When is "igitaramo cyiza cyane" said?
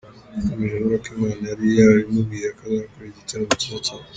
3.09-4.05